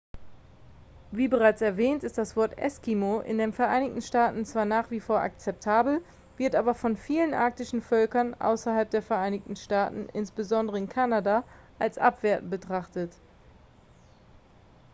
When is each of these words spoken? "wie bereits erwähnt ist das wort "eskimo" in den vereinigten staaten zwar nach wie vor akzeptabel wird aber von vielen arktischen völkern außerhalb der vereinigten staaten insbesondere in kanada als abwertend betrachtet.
"wie 1.11 1.27
bereits 1.29 1.61
erwähnt 1.61 2.03
ist 2.03 2.17
das 2.17 2.35
wort 2.35 2.57
"eskimo" 2.57 3.19
in 3.19 3.37
den 3.37 3.53
vereinigten 3.53 4.01
staaten 4.01 4.45
zwar 4.45 4.65
nach 4.65 4.89
wie 4.89 4.99
vor 4.99 5.19
akzeptabel 5.19 6.01
wird 6.37 6.55
aber 6.55 6.73
von 6.73 6.97
vielen 6.97 7.35
arktischen 7.35 7.83
völkern 7.83 8.33
außerhalb 8.33 8.89
der 8.89 9.03
vereinigten 9.03 9.55
staaten 9.55 10.09
insbesondere 10.11 10.79
in 10.79 10.89
kanada 10.89 11.43
als 11.77 11.99
abwertend 11.99 12.49
betrachtet. 12.49 13.11